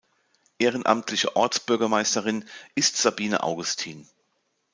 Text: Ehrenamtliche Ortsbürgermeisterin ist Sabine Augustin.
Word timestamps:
Ehrenamtliche 0.57 1.35
Ortsbürgermeisterin 1.35 2.45
ist 2.73 2.97
Sabine 2.97 3.43
Augustin. 3.43 4.09